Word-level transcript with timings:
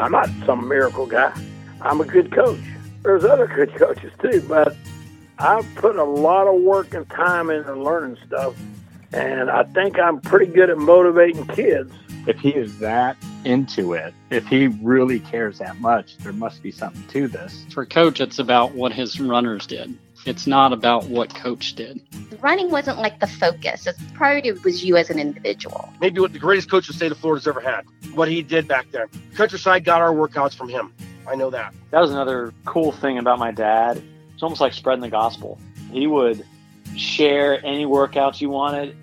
I'm 0.00 0.12
not 0.12 0.30
some 0.46 0.66
miracle 0.66 1.06
guy. 1.06 1.32
I'm 1.82 2.00
a 2.00 2.04
good 2.04 2.32
coach. 2.32 2.60
There's 3.02 3.24
other 3.24 3.46
good 3.46 3.74
coaches 3.76 4.12
too, 4.20 4.42
but 4.48 4.74
I've 5.38 5.66
put 5.74 5.96
a 5.96 6.04
lot 6.04 6.46
of 6.46 6.60
work 6.62 6.94
and 6.94 7.08
time 7.10 7.50
into 7.50 7.74
learning 7.74 8.16
stuff, 8.26 8.54
and 9.12 9.50
I 9.50 9.64
think 9.64 9.98
I'm 9.98 10.20
pretty 10.20 10.52
good 10.52 10.70
at 10.70 10.78
motivating 10.78 11.46
kids. 11.48 11.92
If 12.26 12.38
he 12.38 12.50
is 12.50 12.78
that 12.78 13.16
into 13.44 13.94
it, 13.94 14.12
if 14.30 14.46
he 14.46 14.66
really 14.66 15.20
cares 15.20 15.58
that 15.58 15.80
much, 15.80 16.16
there 16.18 16.32
must 16.32 16.62
be 16.62 16.70
something 16.70 17.02
to 17.08 17.28
this. 17.28 17.64
For 17.72 17.86
coach, 17.86 18.20
it's 18.20 18.38
about 18.38 18.72
what 18.72 18.92
his 18.92 19.20
runners 19.20 19.66
did. 19.66 19.96
It's 20.26 20.46
not 20.46 20.72
about 20.72 21.06
what 21.06 21.34
coach 21.34 21.74
did. 21.74 22.00
Running 22.40 22.70
wasn't 22.70 22.98
like 22.98 23.20
the 23.20 23.26
focus. 23.26 23.84
The 23.84 23.94
priority 24.14 24.52
was 24.52 24.84
you 24.84 24.96
as 24.96 25.10
an 25.10 25.18
individual. 25.18 25.90
Maybe 26.00 26.20
what 26.20 26.32
the 26.32 26.38
greatest 26.38 26.70
coach 26.70 26.86
the 26.86 26.92
state 26.92 27.10
of 27.10 27.18
Florida's 27.18 27.46
ever 27.46 27.60
had. 27.60 27.84
What 28.14 28.28
he 28.28 28.42
did 28.42 28.68
back 28.68 28.90
then. 28.90 29.06
Countryside 29.34 29.84
got 29.84 30.00
our 30.00 30.12
workouts 30.12 30.54
from 30.54 30.68
him. 30.68 30.92
I 31.26 31.36
know 31.36 31.50
that. 31.50 31.74
That 31.90 32.00
was 32.00 32.10
another 32.10 32.52
cool 32.64 32.92
thing 32.92 33.18
about 33.18 33.38
my 33.38 33.50
dad. 33.50 34.02
It's 34.34 34.42
almost 34.42 34.60
like 34.60 34.72
spreading 34.72 35.02
the 35.02 35.10
gospel. 35.10 35.58
He 35.90 36.06
would 36.06 36.44
share 36.96 37.64
any 37.64 37.86
workouts 37.86 38.40
you 38.40 38.50
wanted. 38.50 38.96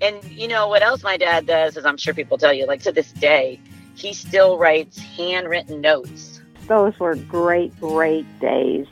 And 0.00 0.22
you 0.24 0.48
know 0.48 0.68
what 0.68 0.82
else 0.82 1.02
my 1.02 1.16
dad 1.16 1.46
does, 1.46 1.76
as 1.76 1.86
I'm 1.86 1.96
sure 1.96 2.12
people 2.12 2.38
tell 2.38 2.52
you, 2.52 2.66
like 2.66 2.82
to 2.82 2.92
this 2.92 3.12
day, 3.12 3.60
he 3.94 4.12
still 4.12 4.58
writes 4.58 4.98
handwritten 4.98 5.80
notes. 5.80 6.40
Those 6.66 6.98
were 6.98 7.14
great, 7.14 7.78
great 7.80 8.26
days. 8.40 8.86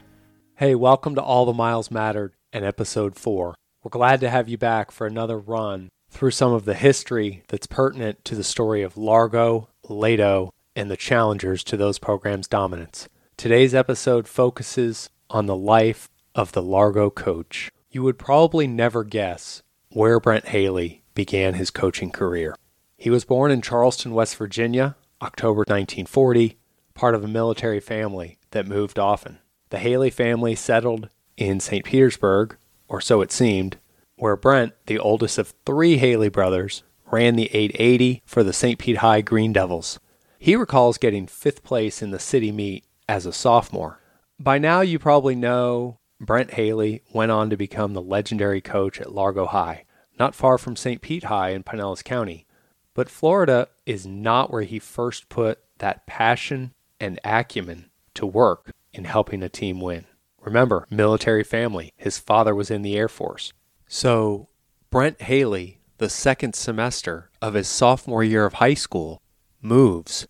Hey, 0.56 0.76
welcome 0.76 1.16
to 1.16 1.20
All 1.20 1.46
the 1.46 1.52
Miles 1.52 1.90
Mattered 1.90 2.32
and 2.52 2.64
episode 2.64 3.16
4. 3.16 3.56
We're 3.82 3.88
glad 3.88 4.20
to 4.20 4.30
have 4.30 4.48
you 4.48 4.56
back 4.56 4.92
for 4.92 5.04
another 5.04 5.36
run 5.36 5.88
through 6.10 6.30
some 6.30 6.52
of 6.52 6.64
the 6.64 6.74
history 6.74 7.42
that's 7.48 7.66
pertinent 7.66 8.24
to 8.26 8.36
the 8.36 8.44
story 8.44 8.82
of 8.82 8.96
Largo, 8.96 9.68
Lato, 9.86 10.50
and 10.76 10.88
the 10.88 10.96
challengers 10.96 11.64
to 11.64 11.76
those 11.76 11.98
programs' 11.98 12.46
dominance. 12.46 13.08
Today's 13.36 13.74
episode 13.74 14.28
focuses 14.28 15.10
on 15.28 15.46
the 15.46 15.56
life 15.56 16.08
of 16.36 16.52
the 16.52 16.62
Largo 16.62 17.10
coach. 17.10 17.68
You 17.90 18.04
would 18.04 18.16
probably 18.16 18.68
never 18.68 19.02
guess 19.02 19.60
where 19.88 20.20
Brent 20.20 20.46
Haley 20.46 21.02
began 21.16 21.54
his 21.54 21.72
coaching 21.72 22.12
career. 22.12 22.54
He 22.96 23.10
was 23.10 23.24
born 23.24 23.50
in 23.50 23.60
Charleston, 23.60 24.14
West 24.14 24.36
Virginia, 24.36 24.94
October 25.20 25.64
1940, 25.66 26.56
part 26.94 27.16
of 27.16 27.24
a 27.24 27.28
military 27.28 27.80
family 27.80 28.38
that 28.52 28.68
moved 28.68 29.00
often. 29.00 29.40
The 29.74 29.80
Haley 29.80 30.10
family 30.10 30.54
settled 30.54 31.08
in 31.36 31.58
St. 31.58 31.84
Petersburg, 31.84 32.56
or 32.86 33.00
so 33.00 33.22
it 33.22 33.32
seemed, 33.32 33.76
where 34.14 34.36
Brent, 34.36 34.72
the 34.86 35.00
oldest 35.00 35.36
of 35.36 35.52
three 35.66 35.96
Haley 35.96 36.28
brothers, 36.28 36.84
ran 37.10 37.34
the 37.34 37.50
880 37.52 38.22
for 38.24 38.44
the 38.44 38.52
St. 38.52 38.78
Pete 38.78 38.98
High 38.98 39.20
Green 39.20 39.52
Devils. 39.52 39.98
He 40.38 40.54
recalls 40.54 40.96
getting 40.96 41.26
fifth 41.26 41.64
place 41.64 42.02
in 42.02 42.12
the 42.12 42.20
city 42.20 42.52
meet 42.52 42.84
as 43.08 43.26
a 43.26 43.32
sophomore. 43.32 43.98
By 44.38 44.58
now, 44.58 44.80
you 44.80 45.00
probably 45.00 45.34
know 45.34 45.98
Brent 46.20 46.52
Haley 46.52 47.02
went 47.12 47.32
on 47.32 47.50
to 47.50 47.56
become 47.56 47.94
the 47.94 48.00
legendary 48.00 48.60
coach 48.60 49.00
at 49.00 49.12
Largo 49.12 49.46
High, 49.46 49.86
not 50.20 50.36
far 50.36 50.56
from 50.56 50.76
St. 50.76 51.02
Pete 51.02 51.24
High 51.24 51.50
in 51.50 51.64
Pinellas 51.64 52.04
County. 52.04 52.46
But 52.94 53.10
Florida 53.10 53.66
is 53.86 54.06
not 54.06 54.52
where 54.52 54.62
he 54.62 54.78
first 54.78 55.28
put 55.28 55.58
that 55.78 56.06
passion 56.06 56.74
and 57.00 57.18
acumen 57.24 57.90
to 58.14 58.24
work 58.24 58.70
in 58.94 59.04
helping 59.04 59.42
a 59.42 59.48
team 59.48 59.80
win. 59.80 60.06
Remember, 60.40 60.86
military 60.90 61.44
family. 61.44 61.92
His 61.96 62.18
father 62.18 62.54
was 62.54 62.70
in 62.70 62.82
the 62.82 62.96
Air 62.96 63.08
Force. 63.08 63.52
So, 63.88 64.48
Brent 64.90 65.22
Haley, 65.22 65.80
the 65.98 66.08
second 66.08 66.54
semester 66.54 67.30
of 67.42 67.54
his 67.54 67.68
sophomore 67.68 68.24
year 68.24 68.44
of 68.44 68.54
high 68.54 68.74
school, 68.74 69.20
moves 69.60 70.26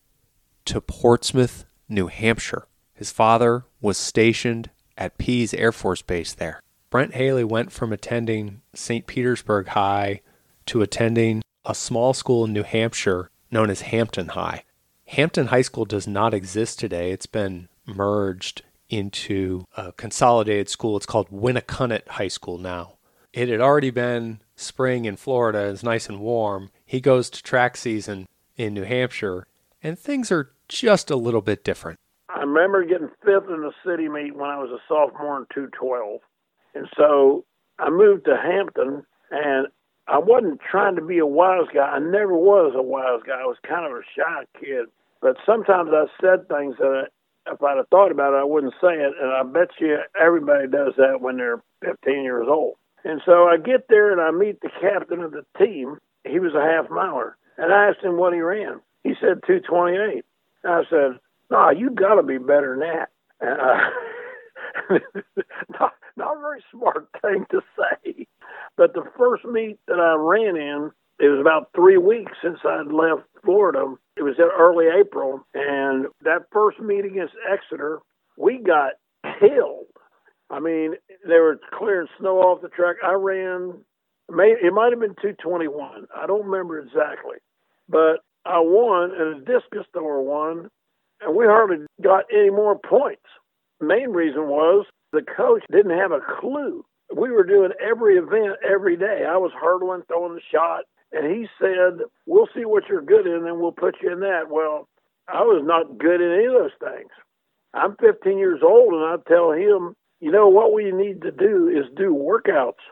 to 0.65 0.81
Portsmouth, 0.81 1.65
New 1.89 2.07
Hampshire. 2.07 2.67
His 2.95 3.11
father 3.11 3.65
was 3.81 3.99
stationed 3.99 4.71
at 4.97 5.19
Pease 5.19 5.53
Air 5.53 5.73
Force 5.73 6.03
Base 6.03 6.33
there. 6.33 6.61
Brent 6.91 7.15
Haley 7.15 7.45
went 7.45 7.73
from 7.73 7.93
attending 7.93 8.63
St. 8.73 9.07
Petersburg 9.07 9.69
High 9.69 10.21
to 10.67 10.81
attending 10.81 11.43
a 11.65 11.75
small 11.75 12.15
school 12.15 12.45
in 12.45 12.53
New 12.53 12.63
Hampshire 12.63 13.31
known 13.51 13.69
as 13.69 13.83
Hampton 13.83 14.29
High. 14.29 14.65
Hampton 15.07 15.49
High 15.49 15.63
School 15.63 15.85
does 15.85 16.07
not 16.07 16.33
exist 16.33 16.79
today. 16.79 17.11
It's 17.11 17.27
been 17.27 17.69
merged 17.87 18.63
into 18.89 19.65
a 19.77 19.93
consolidated 19.93 20.69
school. 20.69 20.97
It's 20.97 21.07
called 21.07 21.31
Winnacunnet 21.31 22.09
High 22.09 22.29
School 22.29 22.59
now. 22.59 22.95
It 23.33 23.49
had 23.49 23.61
already 23.61 23.91
been 23.91 24.41
spring 24.55 25.05
in 25.05 25.17
Florida. 25.17 25.69
It's 25.69 25.83
nice 25.83 26.09
and 26.09 26.21
warm. 26.21 26.71
He 26.87 27.01
goes 27.01 27.29
to 27.31 27.43
track 27.43 27.77
season 27.77 28.29
in 28.57 28.75
New 28.75 28.85
Hampshire, 28.85 29.47
and 29.83 29.99
things 29.99 30.31
are 30.31 30.53
just 30.69 31.11
a 31.11 31.17
little 31.17 31.41
bit 31.41 31.65
different. 31.65 31.99
I 32.29 32.41
remember 32.41 32.85
getting 32.85 33.11
fifth 33.25 33.49
in 33.49 33.63
the 33.63 33.73
city 33.85 34.09
meet 34.09 34.37
when 34.37 34.51
I 34.51 34.59
was 34.59 34.71
a 34.71 34.79
sophomore 34.89 35.39
in 35.39 35.47
212. 35.55 36.21
And 36.75 36.89
so 36.97 37.45
I 37.79 37.91
moved 37.91 38.25
to 38.27 38.37
Hampton, 38.37 39.05
and 39.31 39.67
I 40.07 40.19
wasn't 40.19 40.61
trying 40.61 40.97
to 40.97 41.03
be 41.03 41.19
a 41.19 41.27
wise 41.27 41.67
guy. 41.73 41.81
I 41.81 41.99
never 41.99 42.37
was 42.37 42.75
a 42.77 42.83
wise 42.83 43.23
guy. 43.27 43.41
I 43.41 43.47
was 43.47 43.57
kind 43.67 43.87
of 43.87 43.93
a 43.93 44.03
shy 44.17 44.45
kid. 44.61 44.87
But 45.21 45.37
sometimes 45.47 45.91
I 45.93 46.07
said 46.21 46.49
things 46.49 46.77
that 46.79 47.09
if 47.47 47.63
I'd 47.63 47.77
have 47.77 47.89
thought 47.89 48.11
about 48.11 48.35
it, 48.35 48.41
I 48.41 48.45
wouldn't 48.45 48.75
say 48.81 48.95
it. 48.95 49.13
And 49.21 49.33
I 49.33 49.43
bet 49.43 49.69
you 49.79 49.99
everybody 50.21 50.69
does 50.69 50.95
that 50.97 51.21
when 51.21 51.37
they're 51.37 51.63
15 51.85 52.23
years 52.23 52.47
old. 52.49 52.77
And 53.05 53.21
so 53.27 53.47
I 53.47 53.57
get 53.59 53.89
there 53.89 54.13
and 54.13 54.21
I 54.21 54.31
meet 54.31 54.61
the 54.61 54.71
captain 54.81 55.21
of 55.21 55.33
the 55.33 55.45
team. 55.59 55.99
He 56.25 56.39
was 56.39 56.55
a 56.55 56.61
half 56.61 56.91
miler. 56.91 57.37
And 57.59 57.73
I 57.73 57.89
asked 57.89 58.03
him 58.03 58.17
what 58.17 58.33
he 58.33 58.41
ran. 58.41 58.81
He 59.03 59.15
said 59.21 59.43
228. 59.47 60.25
And 60.65 60.73
I 60.73 60.83
said, 60.89 61.21
No, 61.51 61.71
you 61.71 61.91
got 61.91 62.15
to 62.15 62.23
be 62.23 62.39
better 62.39 62.79
than 62.79 62.89
that. 62.89 63.11
And, 63.41 63.61
uh, 63.61 64.99
not, 65.79 65.93
not 66.17 66.37
a 66.37 66.41
very 66.41 66.65
smart 66.73 67.09
thing 67.21 67.45
to 67.51 67.61
say. 67.77 68.27
But 68.77 68.95
the 68.95 69.05
first 69.19 69.45
meet 69.45 69.79
that 69.87 70.01
I 70.01 70.15
ran 70.19 70.57
in, 70.57 70.91
it 71.19 71.29
was 71.29 71.41
about 71.41 71.71
three 71.75 71.99
weeks 71.99 72.33
since 72.43 72.59
I'd 72.65 72.93
left 72.93 73.23
Florida. 73.45 73.95
It 74.17 74.23
was 74.23 74.35
in 74.39 74.49
early 74.59 74.87
April, 74.87 75.47
and 75.55 76.07
that 76.23 76.47
first 76.53 76.81
meet 76.81 77.05
against 77.05 77.35
Exeter, 77.51 78.01
we 78.37 78.59
got 78.59 78.93
killed. 79.41 79.87
I 80.51 80.61
mean, 80.61 80.95
they 81.27 81.39
were 81.39 81.59
clearing 81.73 82.09
snow 82.19 82.39
off 82.39 82.63
the 82.63 82.69
track. 82.69 82.97
I 83.05 83.13
ran, 83.13 83.75
it 84.29 84.73
might 84.73 84.93
have 84.93 85.01
been 85.01 85.15
221. 85.21 86.07
I 86.15 86.27
don't 86.27 86.47
remember 86.47 86.79
exactly, 86.79 87.37
but 87.89 88.21
I 88.45 88.59
won, 88.59 89.13
and 89.17 89.41
the 89.41 89.45
discus 89.47 89.87
thrower 89.93 90.21
won, 90.21 90.69
and 91.21 91.37
we 91.37 91.47
hardly 91.47 91.87
got 92.03 92.25
any 92.33 92.51
more 92.51 92.79
points. 92.79 93.23
main 93.81 94.11
reason 94.11 94.49
was 94.49 94.87
the 95.13 95.23
coach 95.23 95.63
didn't 95.71 95.97
have 95.97 96.13
a 96.13 96.21
clue. 96.41 96.85
We 97.15 97.31
were 97.31 97.45
doing 97.45 97.71
every 97.81 98.17
event 98.17 98.57
every 98.69 98.97
day. 98.97 99.25
I 99.29 99.37
was 99.37 99.53
hurdling, 99.59 100.03
throwing 100.09 100.35
the 100.35 100.41
shot, 100.53 100.85
and 101.15 101.33
he 101.33 101.47
said, 101.61 102.05
We'll 102.27 102.49
see 102.55 102.65
what 102.65 102.85
you're 102.89 103.03
good 103.03 103.27
in, 103.27 103.47
and 103.47 103.61
we'll 103.61 103.73
put 103.73 103.97
you 104.03 104.13
in 104.13 104.21
that. 104.21 104.51
Well, 104.51 104.89
I 105.29 105.43
was 105.43 105.63
not 105.65 105.99
good 105.99 106.21
in 106.21 106.33
any 106.33 106.47
of 106.47 106.53
those 106.53 106.79
things. 106.81 107.11
I'm 107.73 107.97
15 107.97 108.39
years 108.39 108.61
old, 108.63 108.95
and 108.95 109.05
I 109.05 109.17
tell 109.29 109.53
him, 109.53 109.95
You 110.21 110.33
know, 110.33 110.49
what 110.49 110.73
we 110.75 110.91
need 110.91 111.23
to 111.23 111.31
do 111.31 111.69
is 111.69 111.87
do 111.97 112.15
workouts. 112.15 112.83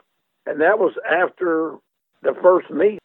And 0.45 0.61
that 0.61 0.79
was 0.79 0.93
after 1.09 1.75
the 2.21 2.33
first 2.41 2.69
meet. 2.71 2.99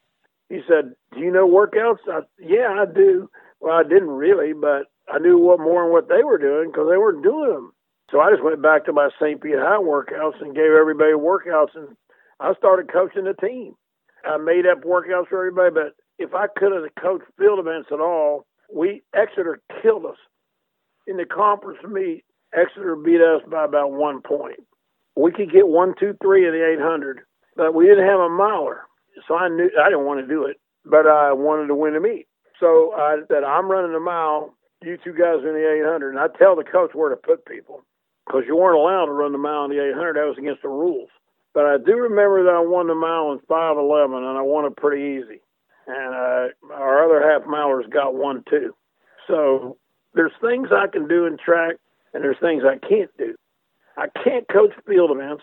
He 0.48 0.60
said, 0.68 0.94
Do 1.12 1.20
you 1.20 1.32
know 1.32 1.48
workouts? 1.48 1.98
I, 2.08 2.20
yeah, 2.40 2.68
I 2.78 2.84
do. 2.86 3.28
Well, 3.60 3.74
I 3.74 3.82
didn't 3.82 4.10
really, 4.10 4.52
but 4.52 4.86
I 5.12 5.18
knew 5.18 5.38
what 5.38 5.58
more 5.58 5.82
than 5.82 5.92
what 5.92 6.08
they 6.08 6.22
were 6.22 6.38
doing 6.38 6.70
because 6.70 6.88
they 6.88 6.96
weren't 6.96 7.24
doing 7.24 7.52
them. 7.52 7.72
So 8.10 8.20
I 8.20 8.30
just 8.30 8.42
went 8.42 8.62
back 8.62 8.84
to 8.84 8.92
my 8.92 9.10
St. 9.20 9.42
Pete 9.42 9.58
High 9.58 9.82
workouts 9.82 10.40
and 10.40 10.54
gave 10.54 10.72
everybody 10.72 11.12
workouts, 11.12 11.74
and 11.74 11.88
I 12.40 12.54
started 12.54 12.92
coaching 12.92 13.24
the 13.24 13.34
team. 13.34 13.74
I 14.24 14.36
made 14.36 14.66
up 14.66 14.82
workouts 14.82 15.28
for 15.28 15.38
everybody, 15.46 15.70
but 15.74 15.94
if 16.18 16.34
I 16.34 16.46
could 16.56 16.72
have 16.72 16.84
coached 17.00 17.24
field 17.38 17.58
events 17.58 17.88
at 17.92 18.00
all, 18.00 18.46
we 18.72 19.02
Exeter 19.14 19.60
killed 19.82 20.04
us 20.06 20.18
in 21.06 21.16
the 21.16 21.24
conference 21.24 21.78
meet. 21.88 22.24
Exeter 22.52 22.96
beat 22.96 23.20
us 23.20 23.42
by 23.50 23.64
about 23.64 23.92
one 23.92 24.20
point. 24.22 24.60
We 25.16 25.32
could 25.32 25.52
get 25.52 25.68
one, 25.68 25.94
two, 25.98 26.16
three 26.22 26.46
in 26.46 26.52
the 26.52 26.64
800, 26.78 27.20
but 27.56 27.74
we 27.74 27.86
didn't 27.86 28.06
have 28.06 28.20
a 28.20 28.28
miler, 28.28 28.82
so 29.26 29.34
I 29.34 29.48
knew 29.48 29.70
I 29.80 29.90
didn't 29.90 30.06
want 30.06 30.20
to 30.20 30.26
do 30.26 30.44
it, 30.44 30.56
but 30.84 31.06
I 31.06 31.32
wanted 31.32 31.66
to 31.68 31.74
win 31.74 31.94
the 31.94 32.00
meet. 32.00 32.26
So 32.60 32.92
I 32.96 33.18
said, 33.28 33.44
I'm 33.44 33.70
running 33.70 33.94
a 33.94 34.00
mile. 34.00 34.54
You 34.82 34.96
two 35.02 35.12
guys 35.12 35.42
in 35.42 35.54
the 35.54 35.82
800, 35.82 36.10
and 36.10 36.20
I 36.20 36.28
tell 36.38 36.54
the 36.54 36.62
coach 36.62 36.90
where 36.94 37.10
to 37.10 37.16
put 37.16 37.44
people 37.46 37.82
because 38.26 38.44
you 38.46 38.56
weren't 38.56 38.78
allowed 38.78 39.06
to 39.06 39.12
run 39.12 39.32
the 39.32 39.38
mile 39.38 39.64
in 39.64 39.70
the 39.70 39.82
800. 39.90 40.14
That 40.14 40.26
was 40.28 40.38
against 40.38 40.62
the 40.62 40.68
rules. 40.68 41.10
But 41.54 41.66
I 41.66 41.76
do 41.78 41.96
remember 41.96 42.44
that 42.44 42.54
I 42.54 42.60
won 42.60 42.86
the 42.88 42.94
mile 42.94 43.32
in 43.32 43.38
5:11, 43.40 44.16
and 44.18 44.38
I 44.38 44.42
won 44.42 44.64
it 44.66 44.76
pretty 44.76 45.18
easy. 45.18 45.40
And 45.86 46.14
uh, 46.14 46.48
our 46.74 47.04
other 47.04 47.20
half 47.28 47.42
milers 47.48 47.88
got 47.90 48.14
one 48.14 48.44
too. 48.48 48.74
So 49.26 49.76
there's 50.14 50.32
things 50.40 50.68
I 50.72 50.86
can 50.86 51.08
do 51.08 51.26
in 51.26 51.36
track, 51.38 51.76
and 52.12 52.22
there's 52.22 52.38
things 52.40 52.62
I 52.64 52.78
can't 52.86 53.10
do. 53.18 53.34
I 53.96 54.06
can't 54.22 54.46
coach 54.48 54.72
field 54.86 55.10
events, 55.10 55.42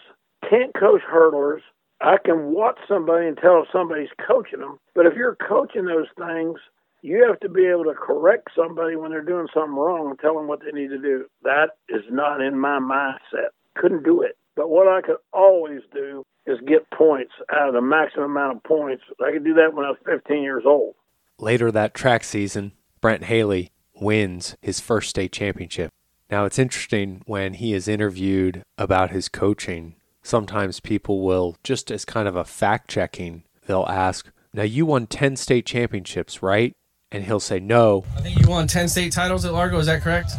can't 0.50 0.74
coach 0.74 1.02
hurdlers. 1.12 1.62
I 2.02 2.18
can 2.24 2.52
watch 2.52 2.78
somebody 2.88 3.28
and 3.28 3.38
tell 3.38 3.62
if 3.64 3.70
somebody's 3.72 4.10
coaching 4.28 4.60
them. 4.60 4.80
But 4.94 5.06
if 5.08 5.16
you're 5.16 5.36
coaching 5.36 5.86
those 5.86 6.08
things, 6.18 6.60
You 7.02 7.24
have 7.28 7.40
to 7.42 7.50
be 7.50 7.66
able 7.68 7.84
to 7.84 7.94
correct 7.94 8.50
somebody 8.56 8.96
when 8.96 9.12
they're 9.12 9.22
doing 9.22 9.48
something 9.54 9.76
wrong 9.76 10.10
and 10.10 10.20
tell 10.20 10.34
them 10.36 10.48
what 10.48 10.62
they 10.62 10.72
need 10.72 10.88
to 10.90 10.98
do. 10.98 11.26
That 11.44 11.78
is 11.88 12.02
not 12.10 12.42
in 12.42 12.58
my 12.58 12.80
mindset. 12.80 13.50
Couldn't 13.76 14.04
do 14.04 14.24
it. 14.24 14.38
But 14.56 14.70
what 14.70 14.88
I 14.88 15.02
could 15.02 15.18
always 15.34 15.82
do 15.94 16.24
is 16.46 16.60
get 16.68 16.90
points 16.92 17.34
out 17.52 17.68
of 17.68 17.74
the 17.74 17.82
maximum 17.82 18.32
amount 18.32 18.58
of 18.58 18.64
points. 18.64 19.04
I 19.26 19.32
could 19.32 19.44
do 19.44 19.54
that 19.56 19.74
when 19.74 19.86
I 19.86 19.90
was 19.90 19.98
15 20.06 20.42
years 20.44 20.64
old. 20.66 20.96
Later 21.40 21.72
that 21.72 21.94
track 21.94 22.24
season, 22.24 22.72
Brent 23.02 23.26
Haley 23.26 23.72
wins 24.00 24.56
his 24.62 24.80
first 24.80 25.10
state 25.10 25.32
championship. 25.32 25.92
Now, 26.30 26.46
it's 26.46 26.60
interesting 26.60 27.22
when 27.26 27.56
he 27.56 27.74
is 27.74 27.88
interviewed 27.88 28.64
about 28.78 29.12
his 29.12 29.30
coaching. 29.30 29.96
Sometimes 30.24 30.80
people 30.80 31.24
will, 31.24 31.56
just 31.64 31.92
as 31.92 32.06
kind 32.06 32.28
of 32.28 32.36
a 32.36 32.46
fact 32.46 32.90
checking, 32.90 33.44
they'll 33.68 33.86
ask, 33.88 34.32
Now, 34.54 34.64
you 34.64 34.86
won 34.86 35.08
10 35.08 35.36
state 35.36 35.66
championships, 35.66 36.42
right? 36.42 36.74
And 37.12 37.26
he'll 37.26 37.40
say, 37.40 37.60
No. 37.60 38.06
I 38.18 38.22
think 38.22 38.40
you 38.40 38.50
won 38.50 38.68
10 38.68 38.88
state 38.88 39.12
titles 39.12 39.46
at 39.46 39.54
Largo. 39.54 39.78
Is 39.78 39.86
that 39.86 40.02
correct? 40.02 40.32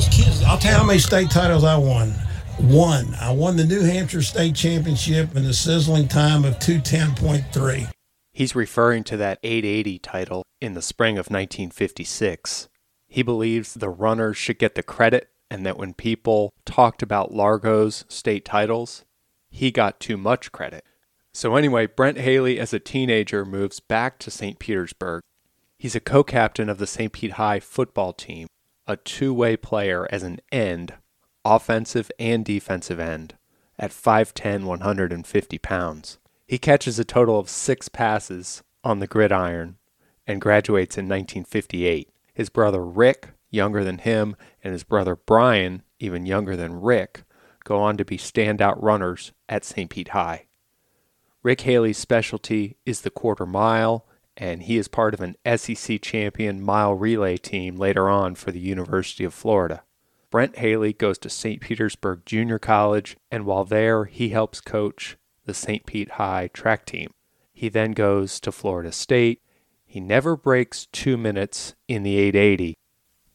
Those 0.00 0.08
kids, 0.08 0.42
I'll 0.44 0.58
tell 0.58 0.72
you 0.72 0.78
how 0.78 0.84
many 0.84 0.98
state 0.98 1.30
titles 1.30 1.64
I 1.64 1.76
won. 1.76 2.10
One, 2.58 3.14
I 3.20 3.32
won 3.32 3.56
the 3.56 3.64
New 3.64 3.82
Hampshire 3.82 4.22
State 4.22 4.54
Championship 4.54 5.36
in 5.36 5.44
the 5.44 5.52
sizzling 5.52 6.08
time 6.08 6.44
of 6.44 6.58
210.3. 6.58 7.90
He's 8.32 8.54
referring 8.54 9.04
to 9.04 9.16
that 9.18 9.38
880 9.42 9.98
title 9.98 10.42
in 10.60 10.74
the 10.74 10.82
spring 10.82 11.14
of 11.14 11.26
1956. 11.26 12.68
He 13.08 13.22
believes 13.22 13.74
the 13.74 13.88
runners 13.88 14.36
should 14.36 14.58
get 14.58 14.74
the 14.74 14.82
credit 14.82 15.28
and 15.50 15.66
that 15.66 15.76
when 15.76 15.94
people 15.94 16.52
talked 16.64 17.02
about 17.02 17.34
Largo's 17.34 18.04
state 18.08 18.44
titles, 18.44 19.04
he 19.50 19.70
got 19.70 20.00
too 20.00 20.16
much 20.16 20.52
credit. 20.52 20.84
So, 21.34 21.56
anyway, 21.56 21.86
Brent 21.86 22.18
Haley, 22.18 22.58
as 22.58 22.72
a 22.72 22.78
teenager, 22.78 23.44
moves 23.44 23.80
back 23.80 24.18
to 24.20 24.30
St. 24.30 24.58
Petersburg. 24.58 25.22
He's 25.78 25.94
a 25.94 26.00
co 26.00 26.22
captain 26.22 26.68
of 26.68 26.78
the 26.78 26.86
St. 26.86 27.12
Pete 27.12 27.32
High 27.32 27.60
football 27.60 28.12
team, 28.12 28.46
a 28.90 28.96
two 28.96 29.32
way 29.32 29.56
player 29.56 30.08
as 30.10 30.22
an 30.24 30.40
end, 30.50 30.94
offensive 31.44 32.10
and 32.18 32.44
defensive 32.44 32.98
end, 32.98 33.36
at 33.78 33.92
5'10, 33.92 34.64
150 34.64 35.58
pounds. 35.58 36.18
He 36.46 36.58
catches 36.58 36.98
a 36.98 37.04
total 37.04 37.38
of 37.38 37.48
six 37.48 37.88
passes 37.88 38.64
on 38.82 38.98
the 38.98 39.06
gridiron 39.06 39.76
and 40.26 40.40
graduates 40.40 40.98
in 40.98 41.04
1958. 41.04 42.10
His 42.34 42.50
brother 42.50 42.84
Rick, 42.84 43.28
younger 43.50 43.84
than 43.84 43.98
him, 43.98 44.34
and 44.62 44.72
his 44.72 44.82
brother 44.82 45.14
Brian, 45.14 45.82
even 46.00 46.26
younger 46.26 46.56
than 46.56 46.80
Rick, 46.80 47.22
go 47.64 47.80
on 47.80 47.96
to 47.96 48.04
be 48.04 48.18
standout 48.18 48.82
runners 48.82 49.32
at 49.48 49.64
St. 49.64 49.88
Pete 49.88 50.08
High. 50.08 50.46
Rick 51.42 51.62
Haley's 51.62 51.98
specialty 51.98 52.76
is 52.84 53.02
the 53.02 53.10
quarter 53.10 53.46
mile, 53.46 54.04
and 54.36 54.62
he 54.62 54.76
is 54.76 54.88
part 54.88 55.14
of 55.14 55.20
an 55.20 55.36
SEC 55.56 56.00
champion 56.00 56.60
mile 56.60 56.94
relay 56.94 57.36
team 57.36 57.76
later 57.76 58.08
on 58.08 58.34
for 58.34 58.50
the 58.50 58.60
University 58.60 59.24
of 59.24 59.34
Florida. 59.34 59.82
Brent 60.30 60.58
Haley 60.58 60.92
goes 60.92 61.18
to 61.18 61.28
St. 61.30 61.60
Petersburg 61.60 62.24
Junior 62.24 62.58
College, 62.58 63.16
and 63.30 63.44
while 63.44 63.64
there, 63.64 64.04
he 64.04 64.28
helps 64.28 64.60
coach 64.60 65.16
the 65.44 65.54
St. 65.54 65.84
Pete 65.84 66.12
High 66.12 66.48
track 66.52 66.86
team. 66.86 67.10
He 67.52 67.68
then 67.68 67.92
goes 67.92 68.38
to 68.40 68.52
Florida 68.52 68.92
State. 68.92 69.40
He 69.84 70.00
never 70.00 70.36
breaks 70.36 70.86
two 70.86 71.16
minutes 71.16 71.74
in 71.88 72.04
the 72.04 72.16
880, 72.16 72.76